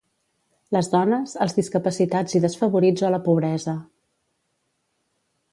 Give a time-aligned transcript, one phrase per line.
[0.75, 3.79] Les dones, els discapacitats i desfavorits o la pobresa.